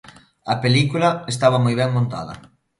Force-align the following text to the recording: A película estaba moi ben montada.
A 0.53 0.55
película 0.63 1.09
estaba 1.33 1.63
moi 1.63 1.75
ben 1.79 1.93
montada. 1.95 2.33